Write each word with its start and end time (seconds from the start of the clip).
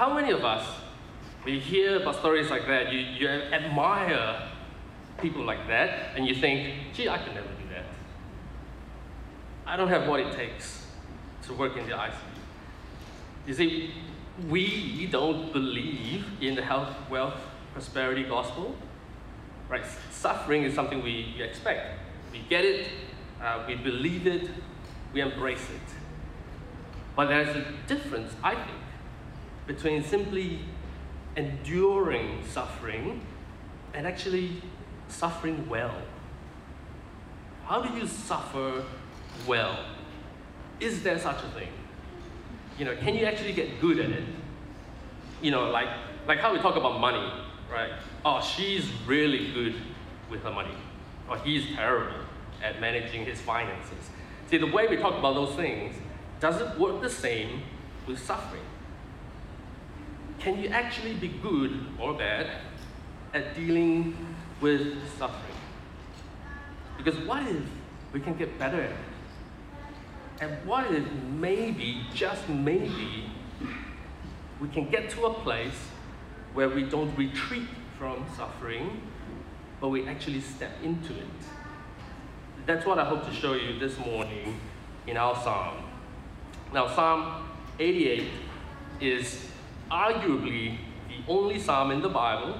how 0.00 0.14
many 0.14 0.32
of 0.32 0.42
us, 0.46 0.66
we 1.44 1.60
hear 1.60 2.00
about 2.00 2.16
stories 2.16 2.48
like 2.48 2.66
that, 2.66 2.90
you, 2.90 3.00
you 3.00 3.28
admire 3.28 4.48
people 5.18 5.44
like 5.44 5.68
that, 5.68 6.16
and 6.16 6.26
you 6.26 6.34
think, 6.34 6.74
gee, 6.94 7.06
I 7.06 7.18
can 7.18 7.34
never 7.34 7.46
do 7.48 7.68
that. 7.68 7.84
I 9.66 9.76
don't 9.76 9.88
have 9.88 10.08
what 10.08 10.20
it 10.20 10.32
takes 10.32 10.86
to 11.42 11.52
work 11.52 11.76
in 11.76 11.86
the 11.86 11.92
ICU. 11.92 12.14
You 13.46 13.52
see, 13.52 13.94
we 14.48 15.06
don't 15.12 15.52
believe 15.52 16.24
in 16.40 16.54
the 16.54 16.62
health, 16.62 16.96
wealth, 17.10 17.38
prosperity 17.74 18.22
gospel. 18.22 18.74
Right? 19.68 19.84
Suffering 20.10 20.62
is 20.62 20.74
something 20.74 21.02
we, 21.02 21.34
we 21.36 21.42
expect. 21.42 21.98
We 22.32 22.38
get 22.48 22.64
it, 22.64 22.88
uh, 23.42 23.64
we 23.68 23.74
believe 23.74 24.26
it, 24.26 24.48
we 25.12 25.20
embrace 25.20 25.68
it. 25.68 25.94
But 27.14 27.26
there's 27.26 27.54
a 27.54 27.66
difference, 27.86 28.32
I 28.42 28.54
think, 28.54 28.79
between 29.66 30.02
simply 30.02 30.60
enduring 31.36 32.42
suffering 32.48 33.20
and 33.94 34.06
actually 34.06 34.62
suffering 35.08 35.68
well. 35.68 35.94
How 37.64 37.80
do 37.82 37.96
you 37.96 38.06
suffer 38.06 38.84
well? 39.46 39.78
Is 40.80 41.02
there 41.02 41.18
such 41.18 41.42
a 41.44 41.48
thing? 41.48 41.68
You 42.78 42.84
know, 42.84 42.96
can 42.96 43.14
you 43.14 43.26
actually 43.26 43.52
get 43.52 43.80
good 43.80 43.98
at 43.98 44.10
it? 44.10 44.24
You 45.42 45.50
know, 45.50 45.70
like 45.70 45.88
like 46.26 46.38
how 46.38 46.52
we 46.52 46.58
talk 46.60 46.76
about 46.76 47.00
money, 47.00 47.32
right? 47.70 47.90
Oh, 48.24 48.40
she's 48.40 48.90
really 49.06 49.52
good 49.52 49.74
with 50.30 50.42
her 50.42 50.50
money, 50.50 50.74
or 51.28 51.38
he's 51.38 51.74
terrible 51.74 52.24
at 52.62 52.80
managing 52.80 53.24
his 53.24 53.40
finances. 53.40 54.10
See, 54.48 54.58
the 54.58 54.66
way 54.66 54.86
we 54.86 54.96
talk 54.96 55.18
about 55.18 55.34
those 55.34 55.54
things 55.54 55.94
doesn't 56.40 56.78
work 56.78 57.00
the 57.00 57.10
same 57.10 57.62
with 58.06 58.18
suffering. 58.18 58.62
Can 60.40 60.58
you 60.62 60.70
actually 60.70 61.12
be 61.12 61.28
good 61.28 61.78
or 62.00 62.14
bad 62.14 62.48
at 63.34 63.54
dealing 63.54 64.16
with 64.62 64.96
suffering? 65.18 65.54
Because 66.96 67.18
what 67.26 67.46
if 67.46 67.62
we 68.14 68.20
can 68.20 68.34
get 68.34 68.58
better 68.58 68.80
at 68.82 68.90
it? 68.90 68.96
And 70.40 70.66
what 70.66 70.90
if 70.90 71.04
maybe, 71.12 72.06
just 72.14 72.48
maybe, 72.48 73.30
we 74.60 74.68
can 74.68 74.88
get 74.88 75.10
to 75.10 75.26
a 75.26 75.34
place 75.34 75.88
where 76.54 76.70
we 76.70 76.84
don't 76.84 77.14
retreat 77.18 77.68
from 77.98 78.24
suffering, 78.34 79.02
but 79.78 79.90
we 79.90 80.08
actually 80.08 80.40
step 80.40 80.72
into 80.82 81.14
it? 81.14 81.26
That's 82.64 82.86
what 82.86 82.98
I 82.98 83.04
hope 83.04 83.26
to 83.26 83.32
show 83.34 83.52
you 83.52 83.78
this 83.78 83.98
morning 83.98 84.58
in 85.06 85.18
our 85.18 85.34
psalm. 85.34 85.84
Now, 86.72 86.86
Psalm 86.86 87.46
88 87.78 88.28
is 89.00 89.46
arguably 89.90 90.78
the 91.08 91.32
only 91.32 91.58
psalm 91.58 91.90
in 91.90 92.00
the 92.00 92.08
Bible 92.08 92.58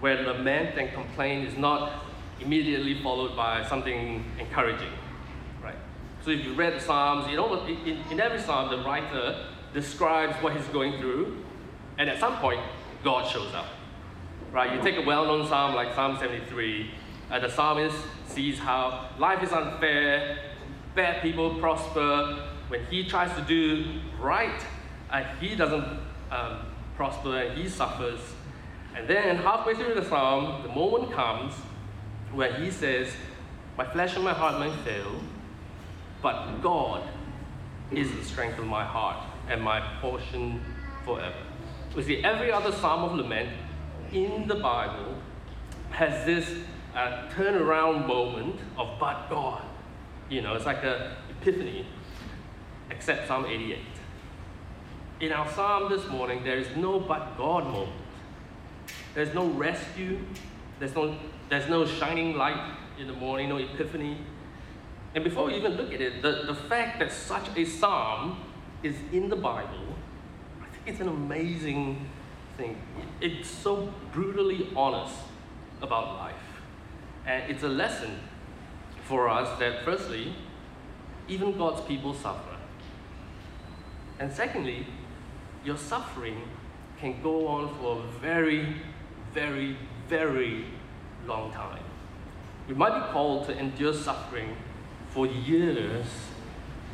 where 0.00 0.22
lament 0.22 0.78
and 0.78 0.92
complaint 0.92 1.48
is 1.48 1.56
not 1.56 2.04
immediately 2.40 3.02
followed 3.02 3.36
by 3.36 3.64
something 3.64 4.24
encouraging. 4.38 4.92
Right? 5.62 5.76
So 6.22 6.30
if 6.30 6.44
you 6.44 6.54
read 6.54 6.74
the 6.74 6.80
Psalms, 6.80 7.28
you 7.28 7.36
know, 7.36 7.64
in, 7.66 7.98
in 8.10 8.20
every 8.20 8.40
psalm, 8.40 8.70
the 8.70 8.84
writer 8.84 9.46
describes 9.72 10.36
what 10.42 10.54
he's 10.54 10.66
going 10.66 10.98
through, 11.00 11.44
and 11.98 12.10
at 12.10 12.20
some 12.20 12.36
point, 12.36 12.60
God 13.02 13.30
shows 13.30 13.54
up. 13.54 13.66
Right? 14.52 14.72
You 14.74 14.82
take 14.82 14.96
a 14.96 15.02
well-known 15.02 15.46
psalm 15.48 15.74
like 15.74 15.94
Psalm 15.94 16.18
73, 16.18 16.90
and 17.30 17.42
the 17.42 17.48
psalmist 17.48 17.96
sees 18.26 18.58
how 18.58 19.08
life 19.18 19.42
is 19.42 19.52
unfair, 19.52 20.38
bad 20.94 21.22
people 21.22 21.58
prosper. 21.60 22.50
When 22.68 22.84
he 22.86 23.08
tries 23.08 23.34
to 23.36 23.42
do 23.42 24.00
right, 24.20 24.64
uh, 25.10 25.22
he 25.40 25.54
doesn't 25.54 25.84
um, 26.34 26.58
prosper 26.96 27.50
he 27.54 27.68
suffers. 27.68 28.20
And 28.96 29.08
then 29.08 29.36
halfway 29.36 29.74
through 29.74 29.94
the 29.94 30.04
psalm, 30.04 30.62
the 30.62 30.68
moment 30.68 31.12
comes 31.12 31.54
where 32.32 32.52
he 32.52 32.70
says, 32.70 33.12
My 33.76 33.84
flesh 33.84 34.14
and 34.14 34.24
my 34.24 34.32
heart 34.32 34.60
may 34.60 34.74
fail, 34.84 35.20
but 36.22 36.60
God 36.60 37.02
is 37.90 38.10
the 38.12 38.24
strength 38.24 38.58
of 38.58 38.66
my 38.66 38.84
heart 38.84 39.16
and 39.48 39.62
my 39.62 39.80
portion 40.00 40.60
forever. 41.04 41.36
You 41.94 42.02
see, 42.02 42.24
every 42.24 42.50
other 42.50 42.72
psalm 42.72 43.04
of 43.04 43.12
lament 43.16 43.50
in 44.12 44.48
the 44.48 44.56
Bible 44.56 45.16
has 45.90 46.24
this 46.26 46.50
uh, 46.94 47.28
turnaround 47.30 48.06
moment 48.06 48.58
of 48.76 48.98
but 48.98 49.28
God. 49.28 49.62
You 50.28 50.42
know, 50.42 50.54
it's 50.54 50.66
like 50.66 50.82
an 50.82 51.12
epiphany, 51.30 51.86
except 52.90 53.28
Psalm 53.28 53.46
88. 53.46 53.78
In 55.24 55.32
our 55.32 55.50
psalm 55.50 55.90
this 55.90 56.06
morning, 56.08 56.44
there 56.44 56.58
is 56.58 56.68
no 56.76 57.00
but 57.00 57.38
God 57.38 57.64
moment. 57.64 57.96
There's 59.14 59.32
no 59.32 59.46
rescue. 59.46 60.18
There's 60.78 60.94
no, 60.94 61.16
there's 61.48 61.66
no 61.66 61.86
shining 61.86 62.36
light 62.36 62.74
in 62.98 63.06
the 63.06 63.14
morning, 63.14 63.48
no 63.48 63.56
epiphany. 63.56 64.18
And 65.14 65.24
before 65.24 65.46
we 65.46 65.54
even 65.54 65.76
look 65.76 65.94
at 65.94 66.02
it, 66.02 66.20
the, 66.20 66.42
the 66.46 66.54
fact 66.54 66.98
that 66.98 67.10
such 67.10 67.48
a 67.56 67.64
psalm 67.64 68.38
is 68.82 68.96
in 69.12 69.30
the 69.30 69.36
Bible, 69.36 69.96
I 70.60 70.66
think 70.66 70.88
it's 70.88 71.00
an 71.00 71.08
amazing 71.08 72.06
thing. 72.58 72.76
It's 73.22 73.48
so 73.48 73.94
brutally 74.12 74.68
honest 74.76 75.16
about 75.80 76.18
life. 76.18 76.34
And 77.26 77.50
it's 77.50 77.62
a 77.62 77.68
lesson 77.68 78.18
for 79.04 79.30
us 79.30 79.58
that, 79.58 79.86
firstly, 79.86 80.34
even 81.28 81.56
God's 81.56 81.80
people 81.88 82.12
suffer. 82.12 82.58
And 84.20 84.30
secondly, 84.30 84.86
your 85.64 85.76
suffering 85.76 86.42
can 86.98 87.22
go 87.22 87.46
on 87.46 87.74
for 87.78 87.98
a 87.98 88.20
very, 88.20 88.76
very, 89.32 89.76
very 90.08 90.66
long 91.26 91.52
time. 91.52 91.82
You 92.68 92.74
might 92.74 92.94
be 92.94 93.12
called 93.12 93.46
to 93.46 93.58
endure 93.58 93.94
suffering 93.94 94.56
for 95.10 95.26
years 95.26 96.06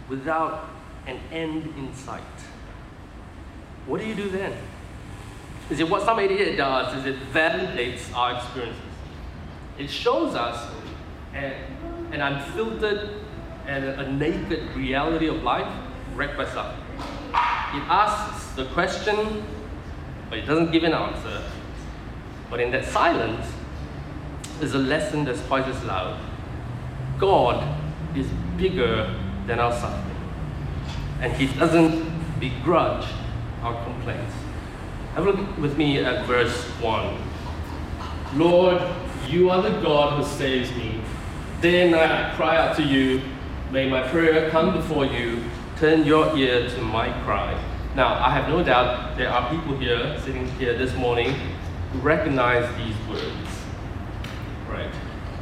without 0.08 0.68
an 1.06 1.18
end 1.32 1.72
in 1.76 1.94
sight. 1.94 2.22
What 3.86 4.00
do 4.00 4.06
you 4.06 4.14
do 4.14 4.28
then? 4.28 4.56
Is 5.70 5.80
it 5.80 5.88
what 5.88 6.02
Psalm 6.02 6.18
88 6.18 6.56
does 6.56 6.98
is 6.98 7.06
it 7.06 7.32
validates 7.32 8.12
our 8.14 8.36
experiences. 8.36 8.82
It 9.78 9.88
shows 9.88 10.34
us 10.34 10.70
an, 11.32 11.54
an 12.12 12.20
unfiltered 12.20 13.10
and 13.66 13.84
a 13.84 14.12
naked 14.12 14.74
reality 14.74 15.28
of 15.28 15.42
life 15.42 15.72
wrecked 16.14 16.36
by 16.36 16.44
suffering. 16.44 16.79
It 17.72 17.82
asks 17.88 18.46
the 18.56 18.64
question, 18.66 19.44
but 20.28 20.38
it 20.38 20.46
doesn't 20.46 20.72
give 20.72 20.82
an 20.82 20.92
answer. 20.92 21.42
But 22.50 22.60
in 22.60 22.72
that 22.72 22.84
silence 22.84 23.46
is 24.60 24.74
a 24.74 24.78
lesson 24.78 25.24
that's 25.24 25.44
twice 25.46 25.66
as 25.66 25.84
loud. 25.84 26.18
God 27.18 27.64
is 28.16 28.26
bigger 28.56 29.14
than 29.46 29.60
our 29.60 29.72
suffering. 29.72 30.16
And 31.20 31.32
He 31.34 31.46
doesn't 31.58 32.40
begrudge 32.40 33.06
our 33.62 33.84
complaints. 33.84 34.34
Have 35.14 35.26
a 35.26 35.32
look 35.32 35.58
with 35.58 35.76
me 35.76 35.98
at 35.98 36.26
verse 36.26 36.64
1. 36.80 37.18
Lord, 38.34 38.82
you 39.28 39.50
are 39.50 39.62
the 39.62 39.80
God 39.80 40.18
who 40.18 40.28
saves 40.28 40.70
me. 40.72 41.00
Night 41.62 42.10
I 42.10 42.34
cry 42.36 42.56
out 42.56 42.74
to 42.76 42.82
you. 42.82 43.20
May 43.70 43.88
my 43.88 44.08
prayer 44.08 44.50
come 44.50 44.72
before 44.72 45.04
you. 45.04 45.44
Turn 45.80 46.04
your 46.04 46.36
ear 46.36 46.68
to 46.68 46.80
my 46.82 47.10
cry. 47.22 47.58
Now, 47.96 48.22
I 48.22 48.28
have 48.34 48.50
no 48.50 48.62
doubt 48.62 49.16
there 49.16 49.30
are 49.30 49.48
people 49.48 49.78
here, 49.78 50.20
sitting 50.20 50.46
here 50.58 50.76
this 50.76 50.94
morning, 50.94 51.34
who 51.90 52.00
recognize 52.00 52.68
these 52.76 52.94
words. 53.08 53.48
Right? 54.68 54.90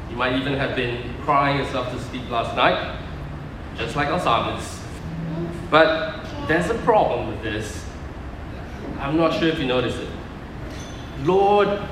You 0.09 0.15
might 0.15 0.37
even 0.37 0.55
have 0.55 0.77
been 0.77 1.13
crying 1.25 1.59
yourself 1.59 1.91
to 1.91 1.99
sleep 1.99 2.31
last 2.31 2.55
night, 2.55 3.01
just 3.77 3.97
like 3.97 4.07
our 4.11 4.21
psalmist. 4.21 4.81
But 5.73 6.25
there's 6.47 6.71
a 6.71 6.79
problem 6.85 7.27
with 7.27 7.43
this. 7.43 7.85
I'm 9.01 9.17
not 9.17 9.37
sure 9.41 9.49
if 9.49 9.59
you 9.59 9.67
notice 9.67 9.97
it. 9.97 10.09
Lord, 11.25 11.83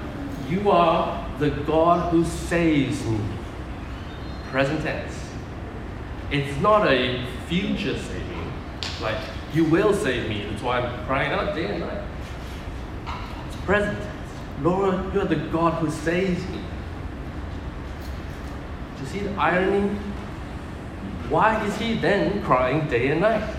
you 0.49 0.71
are 0.71 1.29
the 1.41 1.51
God 1.51 2.13
who 2.13 2.25
saves 2.25 3.05
me. 3.07 3.19
Present 4.53 4.83
tense. 4.83 5.15
It's 6.31 6.57
not 6.61 6.87
a 6.87 7.27
future 7.49 7.97
saving, 7.97 8.36
like 9.01 9.19
you 9.53 9.65
will 9.65 9.93
save 9.93 10.29
me. 10.29 10.47
That's 10.49 10.63
why 10.63 10.81
I'm 10.81 11.07
crying 11.07 11.33
out 11.33 11.55
day 11.55 11.67
and 11.67 11.81
night. 11.81 12.03
It's 13.47 13.57
present. 13.65 13.99
Lord, 14.63 15.13
you 15.13 15.21
are 15.21 15.27
the 15.27 15.37
God 15.37 15.75
who 15.75 15.91
saves 15.91 16.43
me. 16.49 16.61
Do 18.97 19.03
you 19.03 19.09
see 19.09 19.21
the 19.21 19.35
irony? 19.35 19.97
Why 21.29 21.65
is 21.65 21.77
he 21.77 21.99
then 21.99 22.43
crying 22.43 22.89
day 22.89 23.09
and 23.09 23.21
night? 23.21 23.55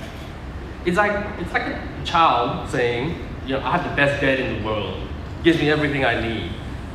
It's 0.86 0.98
like 0.98 1.40
it's 1.40 1.52
like 1.54 1.64
a 1.64 2.02
child 2.06 2.70
saying, 2.70 3.20
you 3.46 3.54
know, 3.54 3.60
I 3.60 3.78
have 3.78 3.90
the 3.90 3.96
best 3.96 4.22
dad 4.22 4.40
in 4.40 4.58
the 4.58 4.66
world. 4.68 5.08
He 5.38 5.44
gives 5.44 5.60
me 5.60 5.70
everything 5.70 6.06
I 6.06 6.22
need. 6.22 6.52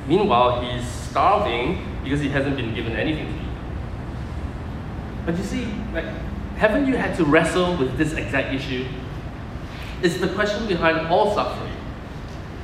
Meanwhile, 0.06 0.62
he's 0.62 0.86
starving 0.86 1.86
because 2.02 2.20
he 2.20 2.28
hasn't 2.28 2.56
been 2.56 2.74
given 2.74 2.96
anything 2.96 3.26
to 3.26 3.34
eat. 3.34 3.48
But 5.26 5.36
you 5.36 5.44
see, 5.44 5.66
like, 5.94 6.06
haven't 6.62 6.86
you 6.86 6.96
had 6.96 7.16
to 7.16 7.24
wrestle 7.24 7.76
with 7.76 7.98
this 7.98 8.12
exact 8.12 8.54
issue? 8.54 8.86
It's 10.00 10.18
the 10.18 10.28
question 10.28 10.68
behind 10.68 11.08
all 11.08 11.34
suffering. 11.34 11.74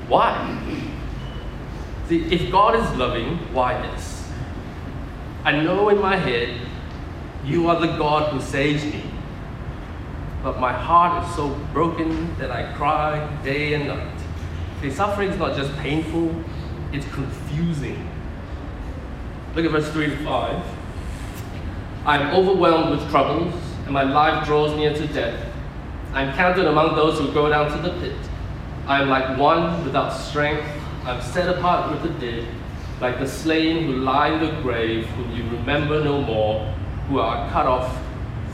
Why? 0.06 0.56
See, 2.08 2.22
if 2.32 2.48
God 2.52 2.76
is 2.76 2.96
loving, 2.96 3.38
why 3.52 3.82
this? 3.82 4.30
I 5.42 5.60
know 5.60 5.88
in 5.88 6.00
my 6.00 6.14
head, 6.14 6.60
you 7.44 7.66
are 7.66 7.80
the 7.80 7.96
God 7.98 8.32
who 8.32 8.40
saves 8.40 8.84
me. 8.84 9.02
But 10.44 10.60
my 10.60 10.72
heart 10.72 11.26
is 11.26 11.34
so 11.34 11.48
broken 11.72 12.38
that 12.38 12.52
I 12.52 12.72
cry 12.74 13.28
day 13.42 13.74
and 13.74 13.88
night. 13.88 14.20
See, 14.80 14.92
suffering 14.92 15.30
is 15.30 15.38
not 15.40 15.56
just 15.56 15.76
painful, 15.78 16.32
it's 16.92 17.06
confusing. 17.06 18.08
Look 19.56 19.64
at 19.64 19.72
verse 19.72 19.90
3 19.90 20.06
to 20.06 20.16
5. 20.18 20.64
I'm 22.06 22.32
overwhelmed 22.36 22.96
with 22.96 23.10
troubles, 23.10 23.67
and 23.88 23.94
my 23.94 24.02
life 24.02 24.44
draws 24.44 24.76
near 24.76 24.92
to 24.92 25.06
death. 25.06 25.42
I'm 26.12 26.34
counted 26.34 26.66
among 26.66 26.94
those 26.94 27.18
who 27.18 27.32
go 27.32 27.48
down 27.48 27.70
to 27.70 27.88
the 27.88 27.98
pit. 28.00 28.18
I 28.86 29.00
am 29.00 29.08
like 29.08 29.38
one 29.38 29.82
without 29.82 30.10
strength. 30.10 30.66
I'm 31.06 31.22
set 31.22 31.48
apart 31.48 31.90
with 31.90 32.02
the 32.02 32.20
dead, 32.20 32.46
like 33.00 33.18
the 33.18 33.26
slain 33.26 33.86
who 33.86 33.94
lie 33.94 34.28
in 34.28 34.40
the 34.40 34.60
grave, 34.60 35.06
whom 35.06 35.34
you 35.34 35.42
remember 35.56 36.04
no 36.04 36.20
more, 36.20 36.66
who 37.08 37.18
are 37.18 37.50
cut 37.50 37.64
off 37.64 37.98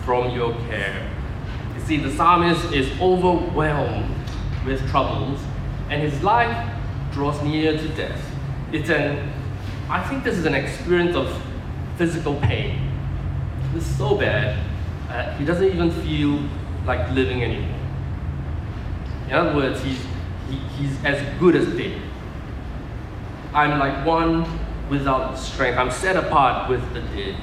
from 0.05 0.31
your 0.31 0.55
care. 0.69 1.05
You 1.75 1.81
see, 1.81 1.97
the 1.97 2.13
psalmist 2.13 2.73
is 2.73 2.89
overwhelmed 3.01 4.15
with 4.65 4.89
troubles, 4.89 5.41
and 5.91 6.01
his 6.01 6.23
life 6.23 6.73
draws 7.11 7.43
near 7.43 7.77
to 7.77 7.89
death. 7.97 8.25
It's 8.71 8.89
an, 8.89 9.33
I 9.89 10.01
think 10.09 10.23
this 10.23 10.39
is 10.39 10.45
an 10.45 10.55
experience 10.55 11.17
of 11.17 11.43
physical 11.97 12.37
pain. 12.37 12.93
It's 13.75 13.85
so 13.85 14.15
bad, 14.15 14.65
uh, 15.09 15.31
he 15.37 15.45
doesn't 15.45 15.67
even 15.67 15.91
feel 15.91 16.41
like 16.87 17.11
living 17.13 17.43
anymore. 17.43 17.79
In 19.29 19.35
other 19.35 19.55
words, 19.55 19.83
he's, 19.83 20.01
he, 20.49 20.57
he's 20.77 21.05
as 21.05 21.39
good 21.39 21.57
as 21.57 21.67
dead. 21.77 22.01
I'm 23.53 23.79
like 23.79 24.05
one 24.05 24.47
without 24.91 25.39
strength. 25.39 25.79
I'm 25.79 25.91
set 25.91 26.17
apart 26.17 26.69
with 26.69 26.83
the 26.93 27.01
dead. 27.01 27.37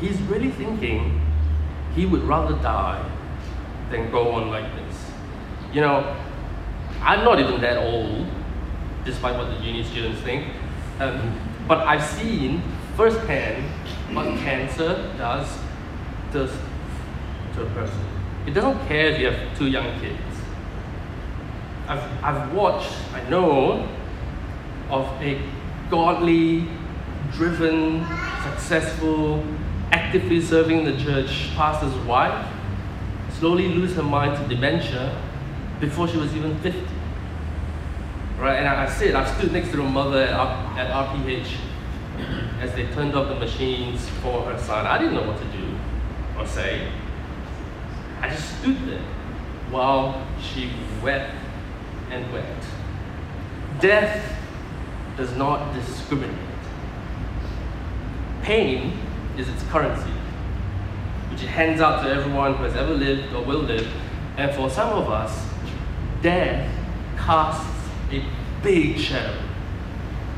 He's 0.00 0.20
really 0.22 0.50
thinking 0.50 1.20
he 1.94 2.06
would 2.06 2.22
rather 2.22 2.54
die 2.62 3.04
than 3.90 4.10
go 4.10 4.32
on 4.32 4.50
like 4.50 4.72
this. 4.76 5.10
You 5.72 5.80
know, 5.80 6.16
I'm 7.02 7.24
not 7.24 7.40
even 7.40 7.60
that 7.60 7.78
old, 7.78 8.26
despite 9.04 9.36
what 9.36 9.48
the 9.48 9.64
uni 9.64 9.82
students 9.82 10.20
think. 10.22 10.46
Um, 11.00 11.38
but 11.66 11.86
I've 11.86 12.04
seen 12.04 12.62
firsthand 12.96 13.64
what 14.14 14.26
cancer 14.38 15.12
does 15.18 15.58
to, 16.32 16.46
to 17.54 17.62
a 17.62 17.70
person. 17.70 18.04
It 18.46 18.52
doesn't 18.52 18.86
care 18.86 19.06
if 19.06 19.20
you 19.20 19.30
have 19.30 19.58
two 19.58 19.68
young 19.68 20.00
kids. 20.00 20.18
I've, 21.86 22.24
I've 22.24 22.52
watched, 22.52 22.92
I 23.12 23.28
know, 23.28 23.88
of 24.90 25.06
a 25.22 25.40
godly, 25.90 26.68
driven, 27.32 28.06
successful, 28.42 29.44
actively 29.92 30.40
serving 30.40 30.84
the 30.84 30.96
church 31.02 31.50
pastor's 31.54 31.94
wife 32.04 32.54
slowly 33.38 33.68
lose 33.68 33.94
her 33.94 34.02
mind 34.02 34.36
to 34.36 34.54
dementia 34.54 35.16
before 35.80 36.08
she 36.08 36.16
was 36.16 36.34
even 36.34 36.58
50. 36.58 36.80
Right, 38.38 38.56
and 38.56 38.68
I, 38.68 38.84
I 38.84 38.88
said, 38.88 39.14
I 39.14 39.24
stood 39.36 39.52
next 39.52 39.70
to 39.72 39.82
her 39.82 39.88
mother 39.88 40.22
at, 40.22 40.78
at 40.78 40.90
RPH 40.90 41.56
as 42.60 42.74
they 42.74 42.86
turned 42.88 43.14
off 43.14 43.28
the 43.28 43.34
machines 43.36 44.08
for 44.20 44.42
her 44.42 44.58
son. 44.58 44.86
I 44.86 44.98
didn't 44.98 45.14
know 45.14 45.26
what 45.26 45.38
to 45.38 45.44
do 45.56 45.57
or 46.38 46.46
say. 46.46 46.90
I 48.20 48.28
just 48.28 48.58
stood 48.58 48.76
there 48.86 49.02
while 49.70 50.26
she 50.40 50.70
wept 51.02 51.34
and 52.10 52.32
wept. 52.32 52.64
Death 53.80 54.36
does 55.16 55.34
not 55.36 55.72
discriminate. 55.74 56.36
Pain 58.42 58.98
is 59.36 59.48
its 59.48 59.62
currency, 59.64 60.10
which 61.30 61.42
it 61.42 61.48
hands 61.48 61.80
out 61.80 62.02
to 62.02 62.10
everyone 62.10 62.54
who 62.54 62.64
has 62.64 62.74
ever 62.74 62.94
lived 62.94 63.32
or 63.34 63.44
will 63.44 63.60
live. 63.60 63.86
And 64.36 64.54
for 64.54 64.70
some 64.70 64.90
of 64.90 65.10
us, 65.10 65.46
death 66.22 66.70
casts 67.16 67.88
a 68.10 68.24
big 68.62 68.98
shadow 68.98 69.38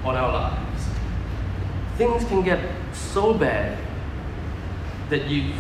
on 0.05 0.17
our 0.17 0.32
lives. 0.32 0.85
Things 1.97 2.25
can 2.25 2.43
get 2.43 2.58
so 2.93 3.35
bad 3.35 3.79
that 5.11 5.26
you 5.26 5.52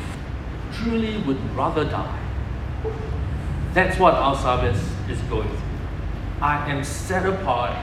truly 0.82 1.18
would 1.22 1.38
rather 1.54 1.84
die. 1.84 2.18
That's 3.72 3.98
what 3.98 4.14
our 4.14 4.34
psalmist 4.34 4.82
is 5.08 5.20
going 5.22 5.48
through. 5.48 5.58
I 6.40 6.70
am 6.70 6.82
set 6.82 7.26
apart 7.26 7.76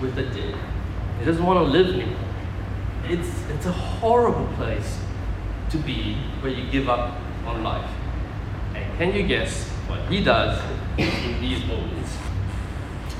with 0.00 0.14
the 0.14 0.24
dead. 0.24 0.54
He 1.18 1.24
doesn't 1.24 1.44
want 1.44 1.58
to 1.58 1.64
live 1.64 1.94
anymore. 1.94 2.18
It's, 3.08 3.28
it's 3.50 3.66
a 3.66 3.72
horrible 3.72 4.46
place 4.56 4.98
to 5.70 5.78
be 5.78 6.16
where 6.40 6.52
you 6.52 6.70
give 6.70 6.88
up 6.88 7.16
on 7.46 7.62
life. 7.62 7.90
And 8.74 8.98
can 8.98 9.14
you 9.14 9.26
guess 9.26 9.68
what 9.86 10.00
he 10.08 10.22
does 10.22 10.62
in 10.98 11.40
these 11.40 11.64
moments? 11.66 12.16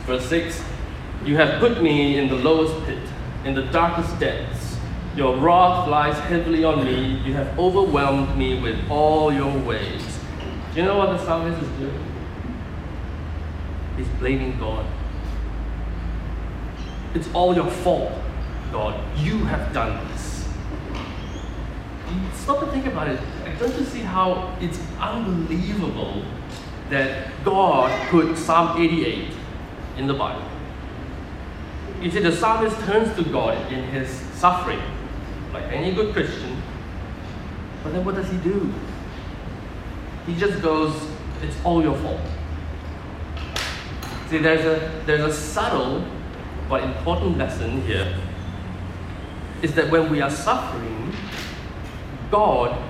Verse 0.07 0.27
6 0.27 0.63
You 1.25 1.37
have 1.37 1.59
put 1.59 1.83
me 1.83 2.19
in 2.19 2.29
the 2.29 2.37
lowest 2.37 2.85
pit, 2.87 3.03
in 3.45 3.55
the 3.55 3.63
darkest 3.65 4.19
depths. 4.21 4.60
Your 5.17 5.37
wrath 5.37 5.89
lies 5.89 6.19
heavily 6.19 6.65
on 6.65 6.85
me. 6.85 7.21
You 7.25 7.35
have 7.35 7.59
overwhelmed 7.59 8.37
me 8.37 8.61
with 8.61 8.79
all 8.89 9.33
your 9.33 9.57
ways. 9.59 10.19
Do 10.73 10.81
you 10.81 10.87
know 10.87 10.97
what 10.99 11.11
the 11.11 11.25
psalmist 11.25 11.61
is 11.63 11.69
doing? 11.79 12.05
He's 13.97 14.09
blaming 14.21 14.59
God. 14.59 14.87
It's 17.15 17.29
all 17.35 17.55
your 17.55 17.69
fault, 17.69 18.13
God. 18.71 19.01
You 19.19 19.39
have 19.47 19.73
done 19.73 20.07
this. 20.09 20.49
Stop 22.35 22.63
and 22.63 22.73
think 22.73 22.87
about 22.87 23.09
it. 23.09 23.21
Don't 23.59 23.77
you 23.79 23.85
see 23.85 24.01
how 24.01 24.57
it's 24.61 24.81
unbelievable 24.99 26.23
that 26.89 27.31
God 27.45 27.91
put 28.09 28.37
Psalm 28.37 28.81
88 28.81 29.33
in 29.99 30.07
the 30.07 30.15
Bible? 30.15 30.49
You 32.01 32.11
see, 32.11 32.21
the 32.21 32.33
psalmist 32.33 32.79
turns 32.81 33.15
to 33.17 33.25
God 33.31 33.71
in 33.71 33.85
his 33.85 34.09
suffering, 34.09 34.81
like 35.53 35.65
any 35.73 35.93
good 35.93 36.13
Christian. 36.13 36.63
But 37.83 37.93
then 37.93 38.05
what 38.05 38.15
does 38.15 38.31
he 38.31 38.37
do? 38.39 38.73
He 40.27 40.37
just 40.37 40.63
goes, 40.63 40.95
It's 41.43 41.57
all 41.65 41.83
your 41.83 41.97
fault. 41.97 42.21
See, 44.29 44.39
there's 44.39 44.65
a, 44.65 45.03
there's 45.07 45.23
a 45.23 45.33
subtle 45.33 46.05
but 46.69 46.85
important 46.85 47.37
lesson 47.37 47.83
here 47.83 48.17
is 49.61 49.75
that 49.75 49.91
when 49.91 50.11
we 50.11 50.21
are 50.21 50.31
suffering, 50.31 51.13
God 52.31 52.81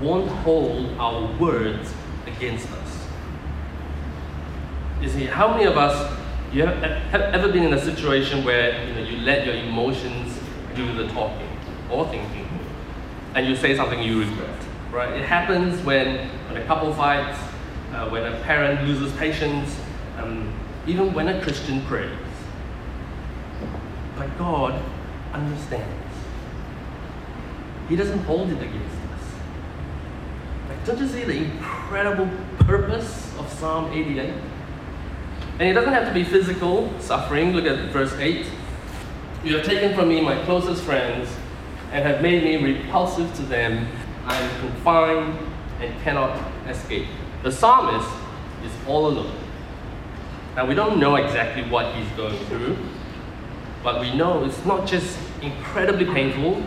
won't 0.00 0.28
hold 0.28 0.96
our 0.98 1.36
words 1.38 1.92
against 2.26 2.70
us. 2.70 3.06
You 5.00 5.08
see, 5.08 5.24
how 5.24 5.48
many 5.48 5.64
of 5.64 5.76
us 5.76 6.16
you 6.52 6.64
have, 6.64 6.76
have 7.10 7.20
ever 7.20 7.52
been 7.52 7.64
in 7.64 7.72
a 7.72 7.80
situation 7.80 8.44
where 8.44 8.86
you 8.86 8.94
know 8.94 9.00
you 9.00 9.18
let 9.18 9.44
your 9.44 9.56
emotions 9.56 10.38
do 10.74 10.94
the 10.94 11.08
talking 11.08 11.45
or 11.90 12.06
thinking, 12.08 12.48
and 13.34 13.46
you 13.46 13.56
say 13.56 13.76
something 13.76 14.02
you 14.02 14.20
regret? 14.20 14.58
Right? 14.90 15.12
It 15.12 15.24
happens 15.24 15.82
when 15.84 16.28
when 16.48 16.62
a 16.62 16.64
couple 16.66 16.92
fights, 16.94 17.38
uh, 17.92 18.08
when 18.08 18.24
a 18.24 18.40
parent 18.42 18.86
loses 18.86 19.12
patience, 19.16 19.78
um, 20.18 20.52
even 20.86 21.12
when 21.12 21.28
a 21.28 21.42
Christian 21.42 21.82
prays. 21.82 22.10
But 24.16 24.36
God 24.38 24.80
understands. 25.32 26.14
He 27.88 27.96
doesn't 27.96 28.20
hold 28.20 28.50
it 28.50 28.60
against 28.60 28.96
us. 28.96 29.22
Like, 30.68 30.84
don't 30.86 30.98
you 30.98 31.08
see 31.08 31.24
the 31.24 31.36
incredible 31.36 32.28
purpose 32.60 33.36
of 33.38 33.52
Psalm 33.52 33.92
88? 33.92 34.32
And 35.58 35.68
it 35.68 35.72
doesn't 35.72 35.92
have 35.92 36.06
to 36.08 36.14
be 36.14 36.24
physical 36.24 36.92
suffering. 37.00 37.52
Look 37.52 37.66
at 37.66 37.90
verse 37.90 38.12
8. 38.14 38.46
You 39.44 39.56
have 39.56 39.66
taken 39.66 39.94
from 39.94 40.08
me 40.08 40.20
my 40.20 40.42
closest 40.44 40.82
friends 40.82 41.28
and 41.92 42.04
have 42.04 42.20
made 42.20 42.42
me 42.42 42.74
repulsive 42.74 43.32
to 43.36 43.42
them. 43.42 43.86
I 44.26 44.36
am 44.36 44.60
confined 44.60 45.38
and 45.80 46.02
cannot 46.02 46.38
escape. 46.68 47.06
The 47.42 47.52
psalmist 47.52 48.08
is 48.64 48.72
all 48.86 49.06
alone. 49.06 49.36
Now, 50.56 50.66
we 50.66 50.74
don't 50.74 50.98
know 50.98 51.16
exactly 51.16 51.62
what 51.64 51.94
he's 51.94 52.08
going 52.16 52.38
through, 52.46 52.76
but 53.84 54.00
we 54.00 54.14
know 54.16 54.44
it's 54.44 54.64
not 54.64 54.86
just 54.86 55.18
incredibly 55.42 56.06
painful, 56.06 56.62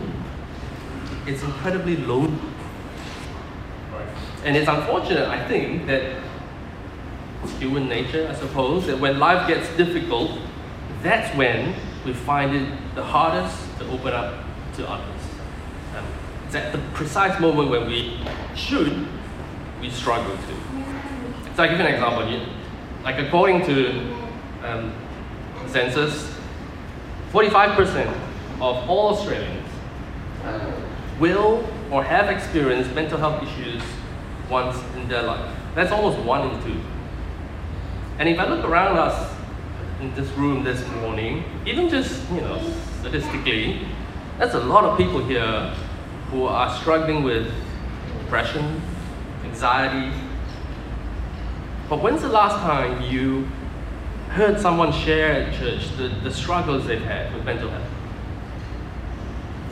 it's 1.26 1.42
incredibly 1.42 1.96
lonely. 1.96 2.38
And 4.44 4.56
it's 4.56 4.68
unfortunate, 4.68 5.28
I 5.28 5.46
think, 5.48 5.86
that 5.86 6.22
human 7.58 7.88
nature, 7.88 8.26
I 8.30 8.34
suppose, 8.34 8.86
that 8.86 8.98
when 8.98 9.18
life 9.18 9.46
gets 9.48 9.68
difficult, 9.76 10.38
that's 11.02 11.36
when 11.36 11.74
we 12.06 12.14
find 12.14 12.54
it 12.54 12.94
the 12.94 13.04
hardest 13.04 13.78
to 13.78 13.90
open 13.90 14.14
up 14.14 14.34
to 14.80 14.90
others. 14.90 15.22
Um, 15.96 16.04
it's 16.46 16.54
at 16.54 16.72
the 16.72 16.78
precise 16.94 17.38
moment 17.40 17.70
when 17.70 17.86
we 17.86 18.18
should, 18.54 19.06
we 19.80 19.90
struggle 19.90 20.36
to. 20.36 21.54
So 21.54 21.62
I 21.62 21.68
give 21.68 21.78
you 21.78 21.84
an 21.84 21.94
example. 21.94 22.26
Here. 22.26 22.46
Like 23.04 23.18
according 23.18 23.64
to 23.66 24.00
um, 24.64 24.92
census, 25.68 26.34
45% 27.32 28.06
of 28.60 28.88
all 28.88 29.14
Australians 29.14 29.68
will 31.18 31.66
or 31.90 32.02
have 32.02 32.28
experienced 32.28 32.92
mental 32.94 33.18
health 33.18 33.42
issues 33.42 33.82
once 34.48 34.76
in 34.96 35.08
their 35.08 35.22
life. 35.22 35.54
That's 35.74 35.92
almost 35.92 36.18
one 36.20 36.50
in 36.50 36.62
two. 36.62 36.80
And 38.18 38.28
if 38.28 38.38
I 38.38 38.48
look 38.48 38.64
around 38.64 38.98
us 38.98 39.34
in 40.00 40.14
this 40.14 40.28
room 40.32 40.64
this 40.64 40.86
morning, 40.96 41.44
even 41.66 41.88
just, 41.88 42.28
you 42.30 42.40
know, 42.40 42.60
statistically, 43.00 43.86
there's 44.40 44.54
a 44.54 44.60
lot 44.60 44.84
of 44.84 44.96
people 44.96 45.22
here 45.22 45.70
who 46.30 46.46
are 46.46 46.74
struggling 46.78 47.22
with 47.22 47.52
depression, 48.20 48.80
anxiety. 49.44 50.16
But 51.90 52.02
when's 52.02 52.22
the 52.22 52.30
last 52.30 52.54
time 52.62 53.02
you 53.02 53.44
heard 54.30 54.58
someone 54.58 54.92
share 54.92 55.42
at 55.42 55.58
church 55.58 55.94
the, 55.98 56.08
the 56.22 56.32
struggles 56.32 56.86
they've 56.86 57.02
had 57.02 57.34
with 57.34 57.44
mental 57.44 57.68
health? 57.68 57.86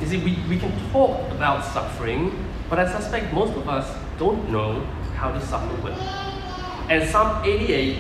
You 0.01 0.07
see, 0.07 0.19
we, 0.19 0.39
we 0.51 0.59
can 0.59 0.71
talk 0.91 1.19
about 1.31 1.65
suffering, 1.65 2.45
but 2.69 2.79
I 2.79 2.93
suspect 2.93 3.33
most 3.33 3.57
of 3.57 3.71
us 3.71 3.97
don't 4.19 4.51
know 4.51 4.85
how 5.17 5.33
to 5.33 5.41
suffer 5.47 5.83
well. 5.83 5.99
And 6.91 7.09
Psalm 7.09 7.43
88 7.43 7.97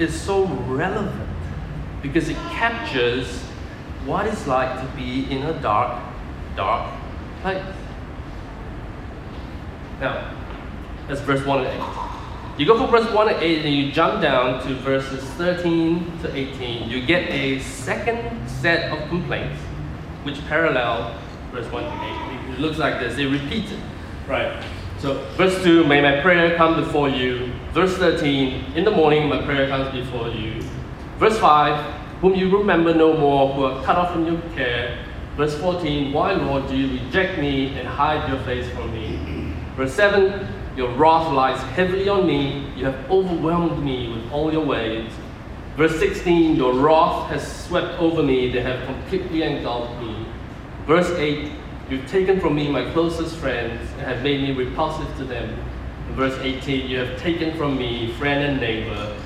is 0.00 0.20
so 0.20 0.46
relevant 0.46 1.28
because 2.02 2.28
it 2.28 2.36
captures 2.50 3.44
what 4.04 4.26
it's 4.26 4.46
like 4.46 4.80
to 4.80 4.96
be 4.96 5.30
in 5.30 5.42
a 5.42 5.52
dark, 5.60 6.02
dark 6.56 6.92
place. 7.40 7.62
Now, 10.00 10.34
that's 11.08 11.20
verse 11.20 11.44
1 11.46 11.64
and 11.64 11.82
8. 11.82 12.58
You 12.58 12.66
go 12.66 12.76
from 12.76 12.90
verse 12.90 13.10
1 13.12 13.28
and 13.28 13.42
8 13.42 13.64
and 13.64 13.74
you 13.74 13.92
jump 13.92 14.20
down 14.20 14.66
to 14.66 14.74
verses 14.76 15.22
13 15.34 16.18
to 16.22 16.34
18. 16.34 16.90
You 16.90 17.06
get 17.06 17.30
a 17.30 17.60
second 17.60 18.48
set 18.48 18.92
of 18.92 19.08
complaints 19.08 19.58
which 20.24 20.44
parallel 20.46 21.18
verse 21.52 21.70
1 21.70 21.82
to 21.82 22.50
8. 22.50 22.54
It 22.54 22.60
looks 22.60 22.78
like 22.78 23.00
this, 23.00 23.16
they 23.16 23.26
repeat 23.26 23.70
it. 23.70 23.80
Right. 24.26 24.64
So, 24.98 25.24
verse 25.36 25.62
2, 25.62 25.84
may 25.86 26.00
my 26.00 26.20
prayer 26.20 26.56
come 26.56 26.76
before 26.76 27.08
you. 27.08 27.52
Verse 27.72 27.96
13, 27.96 28.74
in 28.76 28.84
the 28.84 28.90
morning 28.90 29.28
my 29.28 29.42
prayer 29.42 29.68
comes 29.68 29.92
before 29.92 30.28
you. 30.28 30.62
Verse 31.18 31.38
5, 31.38 32.01
whom 32.22 32.36
you 32.36 32.56
remember 32.56 32.94
no 32.94 33.16
more, 33.16 33.52
who 33.52 33.64
are 33.64 33.84
cut 33.84 33.96
off 33.96 34.12
from 34.12 34.24
your 34.24 34.40
care. 34.54 35.04
Verse 35.36 35.58
14, 35.58 36.12
why, 36.12 36.32
Lord, 36.32 36.68
do 36.68 36.76
you 36.76 37.02
reject 37.02 37.36
me 37.40 37.74
and 37.76 37.86
hide 37.86 38.28
your 38.28 38.38
face 38.44 38.68
from 38.70 38.94
me? 38.94 39.52
Verse 39.76 39.92
7, 39.94 40.46
your 40.76 40.90
wrath 40.92 41.32
lies 41.32 41.60
heavily 41.74 42.08
on 42.08 42.24
me. 42.24 42.70
You 42.76 42.84
have 42.84 43.10
overwhelmed 43.10 43.84
me 43.84 44.14
with 44.14 44.30
all 44.30 44.52
your 44.52 44.64
ways. 44.64 45.10
Verse 45.76 45.98
16, 45.98 46.54
your 46.54 46.74
wrath 46.74 47.28
has 47.30 47.66
swept 47.66 47.98
over 47.98 48.22
me. 48.22 48.52
They 48.52 48.60
have 48.60 48.86
completely 48.86 49.42
engulfed 49.42 50.00
me. 50.00 50.24
Verse 50.86 51.10
8, 51.10 51.50
You've 51.90 52.06
taken 52.06 52.38
from 52.38 52.54
me 52.54 52.70
my 52.70 52.88
closest 52.92 53.34
friends 53.36 53.80
and 53.98 54.02
have 54.02 54.22
made 54.22 54.42
me 54.42 54.52
repulsive 54.54 55.08
to 55.16 55.24
them. 55.24 55.58
Verse 56.10 56.38
18, 56.40 56.88
You 56.88 56.98
have 57.00 57.18
taken 57.18 57.56
from 57.56 57.76
me 57.76 58.12
friend 58.12 58.44
and 58.44 58.60
neighbor. 58.60 59.16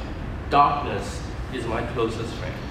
Darkness 0.49 1.23
is 1.53 1.67
my 1.67 1.83
closest 1.93 2.33
friend. 2.37 2.65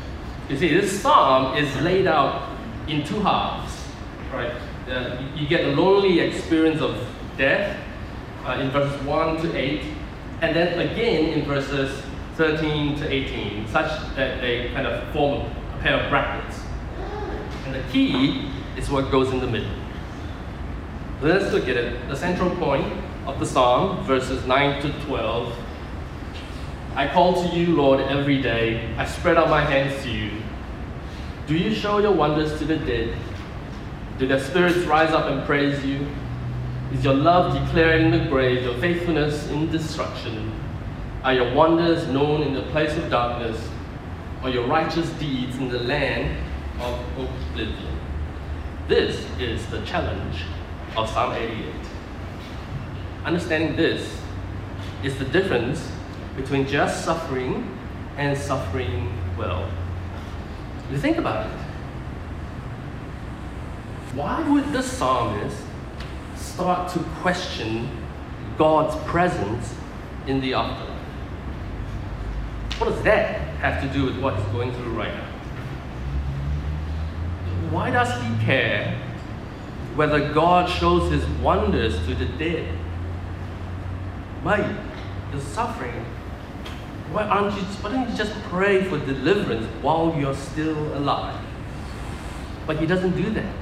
You 0.48 0.58
see, 0.58 0.70
this 0.70 1.02
psalm 1.02 1.58
is 1.58 1.76
laid 1.82 2.06
out 2.06 2.56
in 2.88 3.04
two 3.04 3.20
halves, 3.22 3.84
right? 4.32 4.54
Uh, 4.88 5.20
you 5.36 5.48
get 5.48 5.66
the 5.66 5.82
lonely 5.82 6.20
experience 6.20 6.82
of 6.82 6.96
death 7.36 7.76
uh, 8.46 8.60
in 8.62 8.70
verses 8.70 9.02
1 9.04 9.42
to 9.42 9.58
8, 9.58 9.82
and 10.42 10.56
then 10.56 10.88
again 10.88 11.34
in 11.34 11.46
verses 11.46 12.04
13 12.36 12.96
to 12.98 13.12
18, 13.12 13.68
such 13.70 13.90
that 14.16 14.40
they 14.40 14.70
kind 14.74 14.86
of 14.86 15.12
form 15.12 15.50
a 15.78 15.82
pair 15.82 16.00
of 16.00 16.10
brackets. 16.12 16.60
And 17.66 17.74
the 17.74 17.82
key 17.92 18.48
is 18.78 18.88
what 18.92 19.10
goes 19.10 19.32
in 19.32 19.40
the 19.40 19.48
middle. 19.48 19.72
Let's 21.22 21.52
look 21.54 21.68
at 21.68 21.76
it. 21.76 22.08
The 22.08 22.16
central 22.16 22.56
point 22.58 22.94
of 23.26 23.40
the 23.40 23.48
psalm, 23.48 24.04
verses 24.04 24.46
9 24.46 24.82
to 24.84 25.06
12. 25.06 25.56
I 26.96 27.10
call 27.12 27.44
to 27.44 27.54
you, 27.54 27.76
Lord, 27.76 28.00
every 28.00 28.42
day. 28.42 28.96
I 28.98 29.06
spread 29.06 29.36
out 29.36 29.50
my 29.50 29.60
hands 29.60 30.02
to 30.04 30.10
you. 30.10 30.32
Do 31.46 31.58
you 31.58 31.76
show 31.76 31.98
your 31.98 32.14
wonders 32.14 32.58
to 32.60 32.66
the 32.66 32.78
dead? 32.78 33.18
Do 34.18 34.26
their 34.26 34.40
spirits 34.40 34.78
rise 34.86 35.12
up 35.12 35.26
and 35.26 35.46
praise 35.46 35.84
you? 35.86 36.08
Is 36.94 37.04
your 37.04 37.14
love 37.14 37.54
declared 37.54 38.00
in 38.00 38.12
the 38.12 38.30
grave, 38.30 38.64
your 38.64 38.78
faithfulness 38.78 39.50
in 39.50 39.70
destruction? 39.70 40.54
Are 41.22 41.34
your 41.34 41.54
wonders 41.54 42.08
known 42.08 42.44
in 42.44 42.54
the 42.54 42.62
place 42.72 42.96
of 42.96 43.10
darkness, 43.10 43.60
or 44.42 44.50
your 44.50 44.66
righteous 44.66 45.10
deeds 45.20 45.58
in 45.58 45.68
the 45.68 45.80
land 45.80 46.42
of 46.80 46.98
oblivion? 47.18 48.00
This 48.88 49.26
is 49.38 49.66
the 49.68 49.82
challenge 49.82 50.44
of 50.96 51.10
Psalm 51.10 51.34
88. 51.34 51.74
Understanding 53.26 53.76
this 53.76 54.18
is 55.04 55.20
the 55.20 55.26
difference 55.26 55.92
between 56.36 56.68
just 56.68 57.06
suffering 57.06 57.78
and 58.18 58.38
suffering 58.38 59.12
well. 59.38 59.70
You 60.92 60.98
think 60.98 61.18
about 61.18 61.48
it. 61.48 61.52
Why 64.14 64.48
would 64.50 64.72
the 64.72 64.82
psalmist 64.82 65.62
start 66.36 66.92
to 66.94 67.00
question 67.22 67.90
God's 68.58 68.96
presence 69.10 69.74
in 70.28 70.40
the 70.40 70.54
afterlife? 70.54 70.96
What 72.78 72.90
does 72.92 73.04
that 73.04 73.40
have 73.60 73.82
to 73.82 73.90
do 73.98 74.06
with 74.06 74.20
what 74.20 74.36
he's 74.36 74.46
going 74.48 74.72
through 74.74 74.94
right 74.94 75.14
now? 75.14 75.32
Why 77.72 77.90
does 77.90 78.10
he 78.22 78.46
care 78.46 78.98
whether 79.96 80.34
God 80.34 80.70
shows 80.70 81.12
his 81.12 81.26
wonders 81.42 81.98
to 82.06 82.16
the 82.16 82.26
dead? 82.38 82.74
Mate, 84.44 84.78
you're 85.32 85.42
suffering. 85.42 86.06
Why 87.12 87.24
aren't 87.24 87.56
you 87.56 87.62
why 87.82 87.92
don't 87.92 88.10
you 88.10 88.16
just 88.16 88.34
pray 88.44 88.84
for 88.84 88.98
deliverance 88.98 89.66
while 89.82 90.16
you're 90.20 90.36
still 90.36 90.98
alive? 90.98 91.40
But 92.66 92.78
he 92.78 92.86
doesn't 92.86 93.16
do 93.16 93.30
that. 93.32 93.54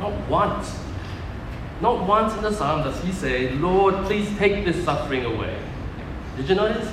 Not 0.00 0.28
once. 0.28 0.78
Not 1.80 2.06
once 2.06 2.34
in 2.34 2.42
the 2.42 2.52
psalm 2.52 2.82
does 2.82 3.00
he 3.02 3.12
say, 3.12 3.50
Lord, 3.50 3.94
please 4.04 4.28
take 4.38 4.64
this 4.64 4.84
suffering 4.84 5.24
away. 5.24 5.58
Did 6.36 6.48
you 6.48 6.54
notice? 6.54 6.92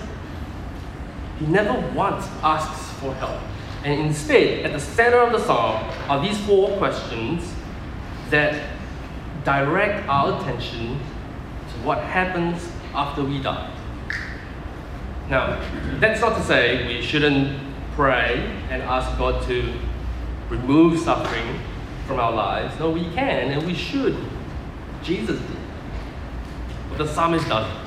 He 1.40 1.46
never 1.48 1.74
once 1.96 2.28
asks 2.44 2.92
for 3.00 3.14
help. 3.16 3.40
And 3.84 4.00
instead, 4.02 4.66
at 4.66 4.74
the 4.74 4.80
center 4.80 5.20
of 5.20 5.32
the 5.32 5.40
psalm 5.40 5.84
are 6.10 6.22
these 6.22 6.38
four 6.46 6.78
questions 6.78 7.54
that 8.30 8.62
direct 9.44 10.08
our 10.10 10.40
attention 10.40 11.00
to 11.00 11.86
what 11.86 12.00
happens 12.00 12.70
after 12.94 13.24
we 13.24 13.42
die. 13.42 13.72
Now, 15.30 15.62
that's 16.00 16.22
not 16.22 16.36
to 16.38 16.44
say 16.44 16.88
we 16.88 17.04
shouldn't 17.06 17.56
pray 17.94 18.52
and 18.72 18.82
ask 18.82 19.16
God 19.18 19.46
to 19.48 19.74
remove 20.50 21.00
suffering 21.00 21.60
from 22.08 22.20
our 22.20 22.32
lives. 22.32 22.80
No, 22.80 22.90
we 22.90 23.04
can 23.12 23.52
and 23.52 23.68
we 23.68 23.76
should. 23.76 24.18
Jesus 25.04 25.40
did. 25.40 25.58
But 26.90 26.98
the 26.98 27.08
psalmist 27.08 27.48
doesn't. 27.48 27.78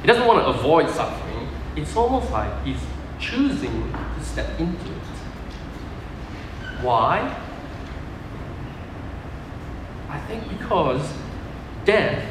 He 0.00 0.06
doesn't 0.06 0.26
want 0.26 0.38
to 0.38 0.46
avoid 0.46 0.88
suffering. 0.88 1.48
It's 1.76 1.94
almost 1.94 2.30
like 2.30 2.64
he's 2.64 2.80
choosing 3.20 3.92
to 3.92 4.24
step 4.24 4.58
into 4.58 4.90
it. 4.90 5.02
Why? 6.80 7.36
I 10.08 10.18
think 10.20 10.48
because 10.48 11.12
death 11.84 12.26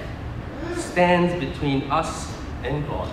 stands 0.75 1.39
between 1.39 1.89
us 1.91 2.35
and 2.63 2.85
God. 2.87 3.09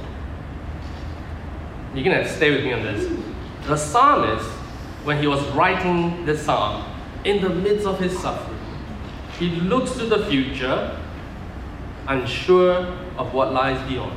You're 1.98 2.14
going 2.14 2.24
to 2.24 2.32
stay 2.32 2.52
with 2.52 2.62
me 2.62 2.72
on 2.72 2.84
this. 2.84 3.12
The 3.66 3.76
psalmist, 3.76 4.48
when 5.02 5.18
he 5.18 5.26
was 5.26 5.44
writing 5.48 6.24
this 6.24 6.44
psalm, 6.44 6.84
in 7.24 7.42
the 7.42 7.48
midst 7.48 7.88
of 7.88 7.98
his 7.98 8.16
suffering, 8.16 8.56
he 9.36 9.50
looks 9.62 9.94
to 9.94 10.06
the 10.06 10.24
future, 10.26 10.96
unsure 12.06 12.86
of 13.16 13.34
what 13.34 13.52
lies 13.52 13.84
beyond. 13.88 14.16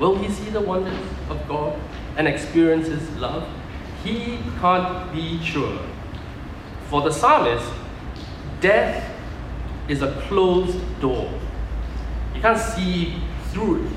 Will 0.00 0.18
he 0.18 0.28
see 0.28 0.50
the 0.50 0.60
wonders 0.60 0.98
of 1.30 1.46
God 1.46 1.78
and 2.16 2.26
experience 2.26 2.88
his 2.88 3.08
love? 3.18 3.48
He 4.02 4.40
can't 4.60 5.12
be 5.12 5.40
sure. 5.40 5.78
For 6.88 7.02
the 7.02 7.12
psalmist, 7.12 7.72
death 8.60 9.08
is 9.86 10.02
a 10.02 10.10
closed 10.22 10.80
door. 11.00 11.32
You 12.34 12.40
can't 12.40 12.58
see 12.58 13.22
through 13.52 13.86
it. 13.86 13.92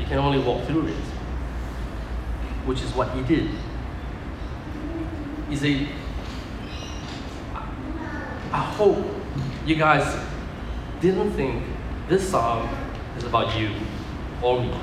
You 0.00 0.06
can 0.06 0.18
only 0.18 0.40
walk 0.40 0.66
through 0.66 0.88
it, 0.88 1.05
which 2.66 2.82
is 2.82 2.92
what 2.94 3.10
he 3.12 3.22
did. 3.22 3.50
I 8.52 8.58
hope 8.58 8.98
you 9.64 9.76
guys 9.76 10.04
didn't 11.00 11.32
think 11.32 11.64
this 12.08 12.28
song 12.28 12.68
is 13.16 13.24
about 13.24 13.58
you 13.58 13.70
or 14.42 14.60
me. 14.60 14.74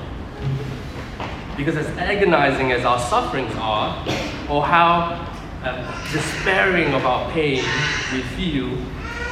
Because 1.55 1.77
as 1.77 1.87
agonizing 1.97 2.71
as 2.71 2.85
our 2.85 2.99
sufferings 2.99 3.53
are, 3.57 3.97
or 4.49 4.63
how 4.63 5.27
um, 5.63 6.11
despairing 6.11 6.93
of 6.93 7.05
our 7.05 7.29
pain 7.31 7.63
we 8.11 8.21
feel, 8.35 8.69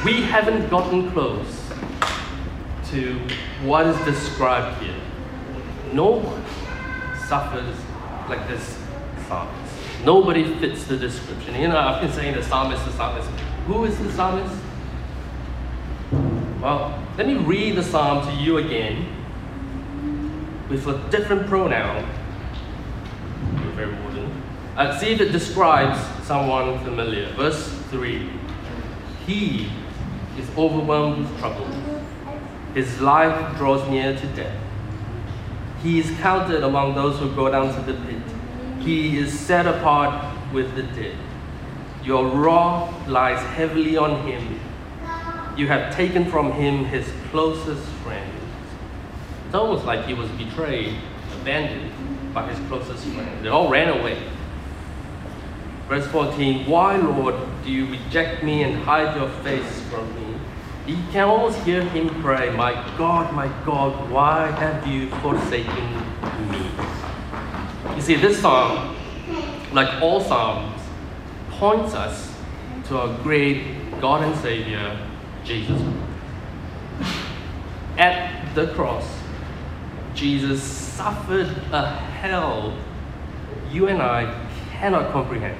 we 0.04 0.22
haven't 0.22 0.68
gotten 0.68 1.10
close 1.12 1.70
to 2.90 3.18
what 3.64 3.86
is 3.86 3.96
described 4.04 4.82
here. 4.82 4.94
No 5.92 6.10
one 6.10 6.44
suffers 7.26 7.76
like 8.28 8.46
this 8.48 8.78
psalmist. 9.28 9.74
Nobody 10.04 10.44
fits 10.58 10.84
the 10.84 10.96
description. 10.96 11.54
You 11.54 11.68
know, 11.68 11.78
I've 11.78 12.00
been 12.00 12.12
saying 12.12 12.34
the 12.34 12.42
psalmist, 12.42 12.84
the 12.84 12.92
psalmist. 12.92 13.28
Who 13.66 13.84
is 13.84 13.96
the 13.98 14.10
psalmist? 14.12 14.54
Well, 16.60 17.02
let 17.16 17.26
me 17.26 17.34
read 17.34 17.76
the 17.76 17.82
psalm 17.82 18.26
to 18.26 18.42
you 18.42 18.58
again 18.58 19.06
with 20.68 20.86
a 20.86 20.98
different 21.10 21.46
pronoun. 21.46 22.08
Very 23.74 23.92
wooden. 24.04 24.42
Uh, 24.76 24.98
see 24.98 25.12
if 25.12 25.20
it 25.20 25.32
describes 25.32 26.00
someone 26.26 26.78
familiar. 26.84 27.32
Verse 27.34 27.68
3 27.90 28.28
He 29.26 29.70
is 30.38 30.48
overwhelmed 30.56 31.18
with 31.18 31.38
trouble, 31.38 31.66
his 32.74 33.00
life 33.00 33.56
draws 33.58 33.86
near 33.88 34.16
to 34.16 34.26
death. 34.28 34.61
He 35.82 35.98
is 35.98 36.10
counted 36.20 36.62
among 36.62 36.94
those 36.94 37.18
who 37.18 37.34
go 37.34 37.50
down 37.50 37.74
to 37.74 37.92
the 37.92 37.98
pit. 38.06 38.22
He 38.80 39.18
is 39.18 39.36
set 39.36 39.66
apart 39.66 40.36
with 40.52 40.74
the 40.76 40.82
dead. 40.82 41.16
Your 42.04 42.26
wrath 42.28 43.08
lies 43.08 43.40
heavily 43.54 43.96
on 43.96 44.26
him. 44.26 44.60
You 45.56 45.66
have 45.68 45.94
taken 45.94 46.30
from 46.30 46.52
him 46.52 46.84
his 46.84 47.10
closest 47.30 47.86
friends. 48.04 48.32
It's 49.46 49.54
almost 49.54 49.84
like 49.84 50.06
he 50.06 50.14
was 50.14 50.30
betrayed, 50.30 50.96
abandoned 51.40 51.92
by 52.32 52.48
his 52.48 52.58
closest 52.68 53.04
friends. 53.06 53.42
They 53.42 53.48
all 53.48 53.68
ran 53.68 54.00
away. 54.00 54.18
Verse 55.88 56.06
14 56.06 56.66
Why, 56.66 56.96
Lord, 56.96 57.34
do 57.64 57.70
you 57.70 57.86
reject 57.86 58.42
me 58.42 58.62
and 58.62 58.82
hide 58.82 59.16
your 59.16 59.28
face 59.42 59.80
from 59.90 60.14
me? 60.14 60.38
You 60.86 60.96
can 61.12 61.28
almost 61.28 61.58
hear 61.60 61.84
him 61.84 62.08
pray, 62.22 62.50
My 62.56 62.72
God, 62.98 63.32
my 63.32 63.46
God, 63.64 64.10
why 64.10 64.50
have 64.50 64.84
you 64.84 65.10
forsaken 65.20 65.86
me? 66.50 66.70
You 67.94 68.02
see, 68.02 68.16
this 68.16 68.40
psalm, 68.40 68.96
like 69.72 70.02
all 70.02 70.20
psalms, 70.20 70.82
points 71.50 71.94
us 71.94 72.34
to 72.88 72.98
our 72.98 73.22
great 73.22 74.00
God 74.00 74.24
and 74.24 74.36
Savior, 74.40 74.98
Jesus. 75.44 75.80
At 77.96 78.52
the 78.56 78.66
cross, 78.74 79.06
Jesus 80.14 80.60
suffered 80.62 81.48
a 81.72 81.86
hell 81.86 82.76
you 83.70 83.86
and 83.88 84.02
I 84.02 84.48
cannot 84.72 85.12
comprehend. 85.12 85.56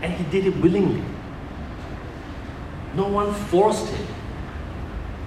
And 0.00 0.14
he 0.14 0.24
did 0.24 0.46
it 0.46 0.56
willingly. 0.56 1.02
No 2.94 3.08
one 3.08 3.32
forced 3.34 3.88
him. 3.88 4.06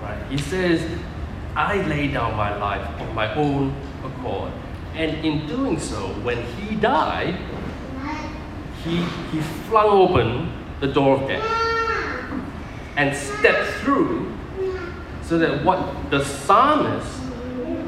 Right? 0.02 0.22
He 0.30 0.38
says, 0.38 0.82
I 1.56 1.86
lay 1.88 2.08
down 2.08 2.36
my 2.36 2.56
life 2.58 3.02
on 3.02 3.14
my 3.14 3.34
own 3.36 3.76
accord. 4.04 4.52
And 4.96 5.26
in 5.26 5.48
doing 5.48 5.80
so, 5.80 6.08
when 6.24 6.44
he 6.44 6.76
died, 6.76 7.38
he, 8.84 8.98
he 9.32 9.42
flung 9.70 9.90
open 9.90 10.52
the 10.80 10.88
door 10.88 11.22
of 11.22 11.28
death 11.28 11.44
and 12.98 13.16
stepped 13.16 13.70
through 13.82 14.36
so 15.22 15.38
that 15.38 15.64
what 15.64 16.10
the 16.10 16.24
psalmist 16.24 17.22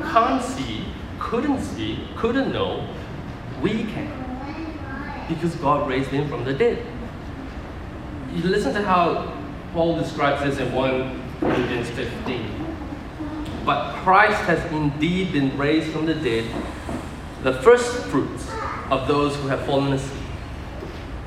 can't 0.04 0.42
see, 0.42 0.86
couldn't 1.20 1.62
see, 1.62 2.08
couldn't 2.16 2.54
know, 2.54 2.88
we 3.62 3.84
can. 3.86 4.12
Because 5.28 5.56
God 5.56 5.90
raised 5.90 6.10
him 6.10 6.30
from 6.30 6.44
the 6.44 6.54
dead. 6.54 6.86
You 8.34 8.44
listen 8.44 8.74
to 8.74 8.84
how 8.84 9.33
Paul 9.74 9.98
describes 9.98 10.44
this 10.44 10.60
in 10.60 10.72
1 10.72 11.40
Corinthians 11.40 11.90
15. 11.90 12.76
But 13.66 13.96
Christ 14.04 14.40
has 14.44 14.72
indeed 14.72 15.34
been 15.34 15.58
raised 15.58 15.92
from 15.92 16.06
the 16.06 16.14
dead, 16.14 16.46
the 17.42 17.54
first 17.54 18.06
fruits 18.06 18.48
of 18.92 19.08
those 19.08 19.36
who 19.38 19.48
have 19.48 19.66
fallen 19.66 19.94
asleep. 19.94 20.22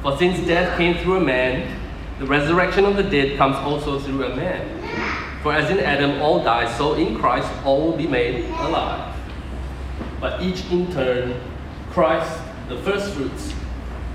For 0.01 0.17
since 0.17 0.47
death 0.47 0.79
came 0.79 0.97
through 0.99 1.17
a 1.17 1.21
man, 1.21 1.77
the 2.21 2.27
resurrection 2.27 2.85
of 2.85 2.95
the 2.95 3.03
dead 3.03 3.37
comes 3.37 3.57
also 3.57 3.99
through 3.99 4.25
a 4.27 4.37
man. 4.37 5.43
For 5.43 5.53
as 5.53 5.69
in 5.69 5.81
Adam 5.81 6.23
all 6.23 6.45
die, 6.45 6.73
so 6.79 6.95
in 6.95 7.19
Christ 7.19 7.51
all 7.65 7.87
will 7.87 7.97
be 7.97 8.07
made 8.07 8.45
alive. 8.61 9.13
But 10.21 10.41
each 10.41 10.71
in 10.71 10.93
turn, 10.93 11.41
Christ, 11.91 12.41
the 12.69 12.77
first 12.79 13.13
fruits, 13.13 13.53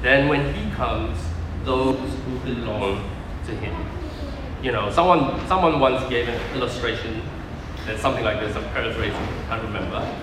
then 0.02 0.30
when 0.30 0.54
he 0.54 0.72
comes, 0.72 1.20
those 1.66 2.00
who 2.00 2.40
belong 2.40 3.10
to 3.46 3.52
him 3.52 3.91
you 4.62 4.72
know, 4.72 4.92
someone, 4.92 5.46
someone 5.48 5.80
once 5.80 6.08
gave 6.10 6.28
an 6.28 6.56
illustration 6.56 7.22
that 7.86 8.00
something 8.00 8.24
like 8.24 8.40
this, 8.40 8.56
I'm 8.56 8.64
paraphrasing, 8.66 9.16
I 9.16 9.48
can't 9.48 9.64
remember. 9.64 10.16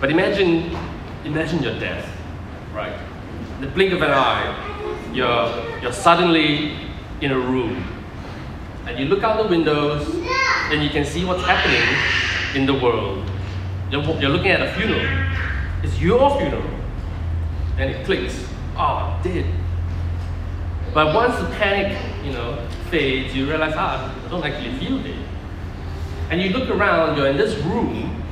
But 0.00 0.10
imagine, 0.10 0.76
imagine 1.24 1.62
your 1.62 1.78
death, 1.80 2.06
right? 2.74 2.98
The 3.60 3.68
blink 3.68 3.92
of 3.92 4.02
an 4.02 4.10
eye, 4.10 5.10
you're, 5.14 5.80
you're 5.80 5.92
suddenly 5.92 6.76
in 7.20 7.30
a 7.30 7.38
room. 7.38 7.84
And 8.86 8.98
you 8.98 9.06
look 9.06 9.22
out 9.22 9.42
the 9.42 9.48
windows, 9.48 10.06
and 10.70 10.82
you 10.82 10.90
can 10.90 11.04
see 11.04 11.24
what's 11.24 11.44
happening 11.44 12.60
in 12.60 12.66
the 12.66 12.74
world. 12.74 13.30
You're, 13.90 14.02
you're 14.20 14.30
looking 14.30 14.50
at 14.50 14.60
a 14.60 14.72
funeral. 14.74 15.06
It's 15.82 15.98
your 15.98 16.36
funeral. 16.38 16.68
And 17.78 17.90
it 17.90 18.04
clicks. 18.04 18.44
Oh, 18.76 19.18
dead. 19.22 19.46
But 20.94 21.14
once 21.14 21.38
the 21.38 21.46
panic, 21.56 21.98
you 22.24 22.32
know, 22.32 22.58
fades, 22.90 23.34
you 23.34 23.48
realize, 23.48 23.72
ah, 23.76 24.14
I 24.14 24.28
don't 24.28 24.44
actually 24.44 24.74
feel 24.78 25.04
it. 25.04 25.16
And 26.30 26.40
you 26.40 26.50
look 26.50 26.68
around, 26.68 27.16
you're 27.16 27.28
in 27.28 27.36
this 27.36 27.56
room, 27.64 28.22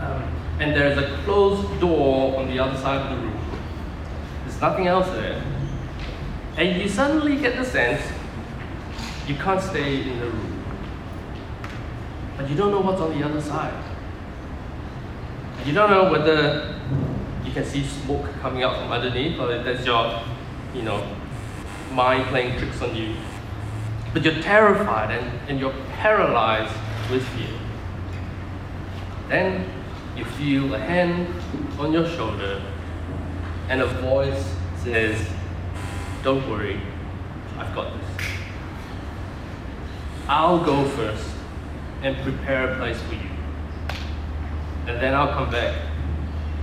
um, 0.00 0.22
and 0.60 0.76
there's 0.76 0.98
a 0.98 1.16
closed 1.24 1.80
door 1.80 2.38
on 2.38 2.48
the 2.48 2.58
other 2.58 2.76
side 2.78 3.00
of 3.00 3.18
the 3.18 3.26
room. 3.26 3.40
There's 4.44 4.60
nothing 4.60 4.86
else 4.86 5.08
there. 5.08 5.42
And 6.56 6.80
you 6.80 6.88
suddenly 6.88 7.36
get 7.36 7.56
the 7.56 7.64
sense 7.64 8.02
you 9.26 9.34
can't 9.36 9.60
stay 9.60 10.02
in 10.02 10.20
the 10.20 10.26
room. 10.26 10.64
But 12.36 12.50
you 12.50 12.56
don't 12.56 12.70
know 12.70 12.80
what's 12.80 13.00
on 13.00 13.18
the 13.18 13.24
other 13.24 13.40
side. 13.40 13.82
And 15.58 15.66
you 15.66 15.72
don't 15.72 15.90
know 15.90 16.10
whether 16.10 16.78
you 17.44 17.52
can 17.52 17.64
see 17.64 17.84
smoke 17.84 18.26
coming 18.42 18.62
out 18.62 18.76
from 18.76 18.92
underneath 18.92 19.38
or 19.38 19.52
if 19.52 19.64
that's 19.64 19.86
your, 19.86 20.22
you 20.74 20.82
know, 20.82 21.16
mind 21.94 22.26
playing 22.26 22.58
tricks 22.58 22.82
on 22.82 22.94
you. 22.94 23.14
But 24.12 24.24
you're 24.24 24.42
terrified 24.42 25.10
and, 25.10 25.48
and 25.48 25.60
you're 25.60 25.74
paralyzed 25.92 26.74
with 27.10 27.26
fear. 27.28 27.58
Then 29.28 29.68
you 30.16 30.24
feel 30.24 30.74
a 30.74 30.78
hand 30.78 31.28
on 31.78 31.92
your 31.92 32.06
shoulder 32.08 32.62
and 33.68 33.80
a 33.80 33.86
voice 33.86 34.54
says, 34.82 35.26
Don't 36.22 36.48
worry, 36.50 36.80
I've 37.58 37.74
got 37.74 37.92
this. 37.98 38.28
I'll 40.28 40.64
go 40.64 40.84
first 40.90 41.30
and 42.02 42.16
prepare 42.18 42.72
a 42.72 42.76
place 42.76 43.00
for 43.02 43.14
you. 43.14 43.30
And 44.86 45.00
then 45.02 45.14
I'll 45.14 45.32
come 45.32 45.50
back 45.50 45.74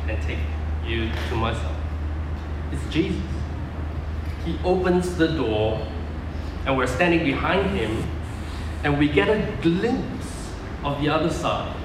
and 0.08 0.22
take 0.24 0.40
you 0.86 1.10
to 1.30 1.36
myself. 1.36 1.76
It's 2.72 2.94
Jesus 2.94 3.22
he 4.46 4.58
opens 4.64 5.18
the 5.18 5.28
door 5.28 5.86
and 6.66 6.78
we're 6.78 6.88
standing 6.88 7.24
behind 7.24 7.70
him 7.72 8.04
and 8.84 8.98
we 8.98 9.08
get 9.08 9.30
a 9.30 9.58
glimpse 9.62 10.52
of 10.84 11.00
the 11.02 11.10
other 11.10 11.30
side. 11.30 11.76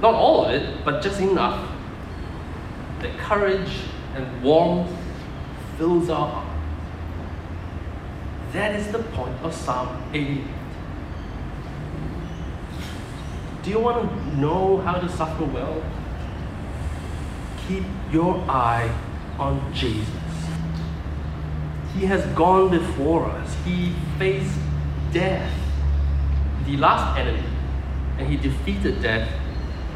Not 0.00 0.14
all 0.14 0.44
of 0.44 0.52
it, 0.52 0.84
but 0.84 1.02
just 1.02 1.20
enough. 1.20 1.68
That 3.00 3.16
courage 3.18 3.70
and 4.14 4.42
warmth 4.42 4.90
fills 5.76 6.10
our 6.10 6.28
heart. 6.28 6.56
That 8.52 8.74
is 8.74 8.90
the 8.92 8.98
point 8.98 9.36
of 9.42 9.54
Psalm 9.54 10.02
88. 10.12 10.44
Do 13.62 13.70
you 13.70 13.78
want 13.78 14.08
to 14.08 14.36
know 14.40 14.78
how 14.78 14.94
to 14.94 15.08
suffer 15.08 15.44
well? 15.44 15.82
Keep 17.68 17.84
your 18.10 18.36
eye 18.48 18.90
on 19.38 19.72
Jesus. 19.74 20.29
He 21.98 22.06
has 22.06 22.24
gone 22.36 22.70
before 22.70 23.26
us. 23.26 23.56
He 23.64 23.92
faced 24.18 24.58
death, 25.12 25.52
the 26.66 26.76
last 26.76 27.18
enemy, 27.18 27.44
and 28.18 28.28
he 28.28 28.36
defeated 28.36 29.02
death 29.02 29.28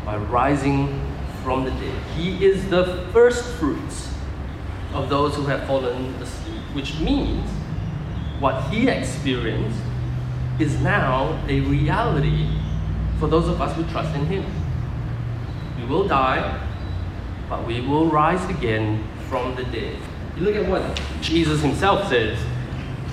by 0.04 0.16
rising 0.16 1.00
from 1.42 1.64
the 1.64 1.70
dead. 1.70 2.02
He 2.16 2.44
is 2.44 2.68
the 2.68 3.06
first 3.12 3.44
fruits 3.54 4.12
of 4.92 5.08
those 5.08 5.34
who 5.34 5.44
have 5.46 5.66
fallen 5.66 6.14
asleep, 6.16 6.62
which 6.72 6.98
means 7.00 7.48
what 8.40 8.64
he 8.70 8.88
experienced 8.88 9.80
is 10.58 10.80
now 10.80 11.40
a 11.48 11.60
reality 11.60 12.48
for 13.18 13.28
those 13.28 13.48
of 13.48 13.60
us 13.60 13.74
who 13.76 13.84
trust 13.84 14.14
in 14.14 14.26
him. 14.26 14.44
We 15.78 15.86
will 15.86 16.06
die, 16.06 16.60
but 17.48 17.66
we 17.66 17.80
will 17.80 18.06
rise 18.06 18.44
again 18.50 19.06
from 19.28 19.54
the 19.56 19.64
dead. 19.64 19.96
You 20.36 20.42
look 20.42 20.56
at 20.56 20.68
what 20.68 21.00
Jesus 21.20 21.62
himself 21.62 22.08
says 22.08 22.36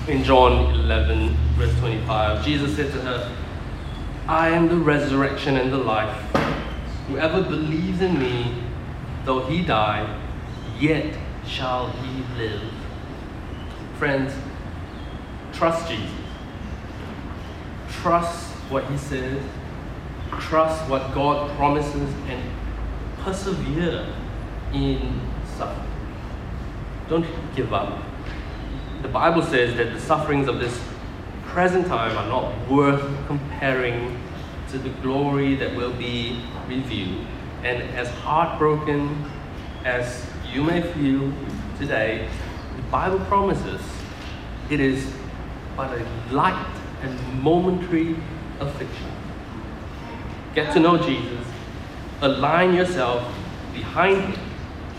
in 0.08 0.24
John 0.24 0.74
11, 0.74 1.36
verse 1.56 1.72
25. 1.78 2.44
Jesus 2.44 2.74
said 2.74 2.90
to 2.92 3.00
her, 3.02 3.36
I 4.26 4.48
am 4.48 4.68
the 4.68 4.76
resurrection 4.76 5.56
and 5.56 5.72
the 5.72 5.78
life. 5.78 6.16
Whoever 7.06 7.42
believes 7.42 8.00
in 8.00 8.18
me, 8.18 8.52
though 9.24 9.46
he 9.46 9.62
die, 9.62 10.20
yet 10.80 11.16
shall 11.46 11.90
he 11.90 12.24
live. 12.36 12.62
Friends, 13.98 14.34
trust 15.52 15.88
Jesus. 15.88 16.10
Trust 17.88 18.48
what 18.68 18.84
he 18.86 18.98
says. 18.98 19.40
Trust 20.40 20.90
what 20.90 21.14
God 21.14 21.56
promises 21.56 22.12
and 22.26 22.42
persevere 23.18 24.12
in 24.72 25.20
suffering. 25.56 25.91
Don't 27.08 27.26
give 27.54 27.72
up. 27.72 28.02
The 29.02 29.08
Bible 29.08 29.42
says 29.42 29.76
that 29.76 29.92
the 29.92 30.00
sufferings 30.00 30.48
of 30.48 30.58
this 30.58 30.80
present 31.44 31.86
time 31.86 32.16
are 32.16 32.28
not 32.28 32.70
worth 32.70 33.02
comparing 33.26 34.18
to 34.70 34.78
the 34.78 34.88
glory 35.00 35.54
that 35.56 35.76
will 35.76 35.92
be 35.92 36.42
revealed. 36.66 37.26
And 37.62 37.82
as 37.96 38.08
heartbroken 38.08 39.30
as 39.84 40.26
you 40.52 40.62
may 40.62 40.80
feel 40.80 41.32
today, 41.78 42.28
the 42.76 42.82
Bible 42.84 43.18
promises 43.26 43.80
it 44.70 44.80
is 44.80 45.12
but 45.76 45.90
a 45.98 46.06
light 46.32 46.66
and 47.02 47.42
momentary 47.42 48.16
affliction. 48.60 49.10
Get 50.54 50.72
to 50.74 50.80
know 50.80 50.98
Jesus, 50.98 51.46
align 52.20 52.74
yourself 52.74 53.26
behind 53.72 54.20
him, 54.20 54.40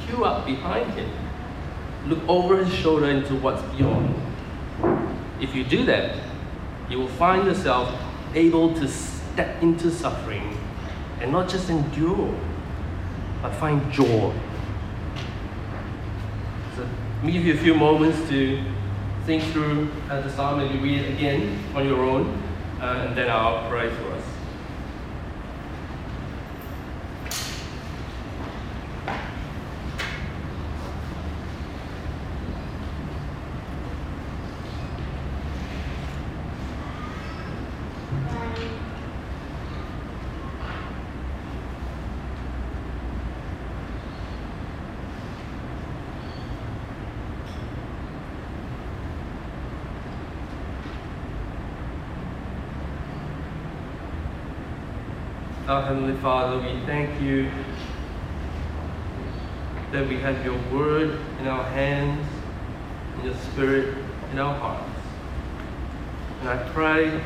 queue 0.06 0.26
up 0.26 0.46
behind 0.46 0.92
him, 0.94 1.10
look 2.08 2.20
over 2.28 2.64
his 2.64 2.74
shoulder 2.74 3.10
into 3.10 3.36
what's 3.36 3.62
beyond. 3.76 4.14
If 5.40 5.56
you 5.56 5.64
do 5.64 5.86
that, 5.86 6.18
you 6.90 7.00
will 7.00 7.08
find 7.08 7.46
yourself 7.46 7.94
able 8.36 8.74
to 8.76 8.88
step 8.88 9.62
into 9.62 9.90
suffering 9.90 10.58
and 11.22 11.32
not 11.32 11.50
just 11.50 11.70
endure, 11.70 12.34
but 13.42 13.54
find 13.56 13.92
joy. 13.92 14.34
So, 16.76 16.82
let 16.82 17.24
me 17.24 17.32
give 17.32 17.46
you 17.46 17.54
a 17.54 17.58
few 17.58 17.74
moments 17.74 18.18
to 18.30 18.62
think 19.26 19.44
through 19.52 19.90
uh, 20.10 20.22
the 20.22 20.30
psalm 20.30 20.60
and 20.60 20.74
you 20.74 20.82
read 20.82 21.00
it 21.00 21.14
again 21.14 21.60
on 21.76 21.88
your 21.88 22.00
own, 22.00 22.42
uh, 22.82 23.06
and 23.08 23.18
then 23.18 23.30
I'll 23.30 23.70
pray 23.70 23.90
for 23.90 24.12
us. 24.12 24.13
Our 55.74 55.82
Heavenly 55.82 56.16
Father, 56.22 56.60
we 56.60 56.86
thank 56.86 57.20
you 57.20 57.50
that 59.92 60.08
we 60.08 60.20
have 60.20 60.46
your 60.46 60.60
word 60.72 61.20
in 61.40 61.48
our 61.48 61.64
hands 61.64 62.28
and 63.16 63.24
your 63.26 63.34
spirit 63.34 63.98
in 64.32 64.38
our 64.38 64.54
hearts. 64.54 65.00
And 66.42 66.50
I 66.50 66.58
pray 66.74 67.20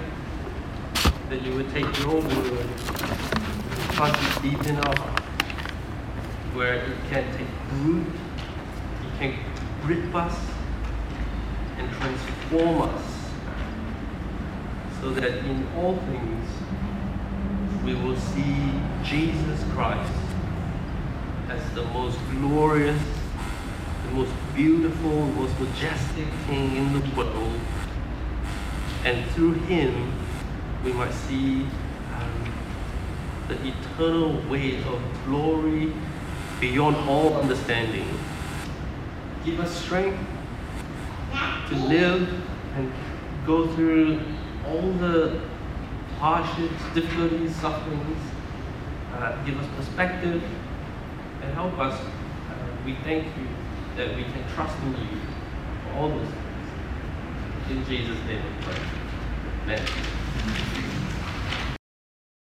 that 1.30 1.42
you 1.42 1.56
would 1.56 1.70
take 1.72 2.00
your 2.00 2.22
word 2.22 2.62
and 2.62 3.90
plant 3.98 4.18
it 4.18 4.42
deep 4.42 4.66
in 4.66 4.78
our 4.78 4.96
hearts, 4.96 5.26
where 6.54 6.76
it 6.76 6.98
can 7.10 7.26
take 7.36 7.48
root, 7.82 8.08
it 8.08 9.20
can 9.20 9.34
grip 9.82 10.16
us 10.16 10.40
and 11.78 11.92
transform 11.92 12.84
us, 12.84 13.04
so 15.02 15.12
that 15.12 15.40
in 15.40 15.68
all 15.76 15.98
things 15.98 16.48
we 17.88 17.96
will 17.96 18.18
see 18.18 18.74
Jesus 19.02 19.64
Christ 19.72 20.12
as 21.48 21.74
the 21.74 21.84
most 21.86 22.20
glorious, 22.32 23.02
the 24.08 24.12
most 24.12 24.34
beautiful, 24.54 25.26
most 25.28 25.58
majestic 25.58 26.26
King 26.48 26.76
in 26.76 26.92
the 26.92 27.16
world. 27.16 27.62
And 29.06 29.26
through 29.32 29.54
him, 29.54 30.12
we 30.84 30.92
might 30.92 31.14
see 31.14 31.66
um, 32.14 32.54
the 33.48 33.56
eternal 33.66 34.42
weight 34.50 34.86
of 34.88 35.02
glory 35.24 35.94
beyond 36.60 36.98
all 37.10 37.38
understanding. 37.38 38.20
Give 39.46 39.62
us 39.62 39.74
strength 39.82 40.20
to 41.70 41.76
live 41.76 42.28
and 42.76 42.92
go 43.46 43.66
through 43.76 44.20
all 44.68 44.92
the 44.92 45.40
hardships, 46.20 46.82
difficulties, 46.94 47.56
sufferings. 47.56 48.18
Uh, 49.14 49.44
give 49.46 49.60
us 49.60 49.68
perspective 49.76 50.44
and 51.42 51.54
help 51.54 51.78
us. 51.80 52.00
Uh, 52.00 52.54
we 52.86 52.96
thank 53.04 53.26
you 53.38 53.48
that 53.96 54.16
we 54.16 54.24
can 54.24 54.48
trust 54.54 54.78
in 54.84 54.92
you 54.92 55.20
for 55.84 55.98
all 55.98 56.10
those 56.10 56.28
things. 56.28 57.72
In 57.72 57.86
Jesus' 57.86 58.24
name 58.26 58.42
we 58.44 58.64
pray. 58.64 58.82
Amen. 59.64 60.97